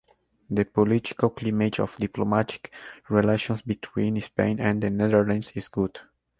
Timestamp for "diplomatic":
1.97-2.73